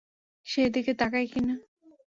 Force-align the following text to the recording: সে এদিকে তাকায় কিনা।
সে 0.47 0.59
এদিকে 0.63 0.93
তাকায় 0.93 1.27
কিনা। 1.27 1.55